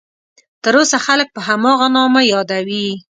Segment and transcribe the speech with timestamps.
[0.63, 2.87] تر اوسه خلک په هماغه نامه یادوي.